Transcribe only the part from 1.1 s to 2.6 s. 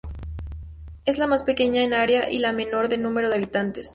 la más pequeña en área y la de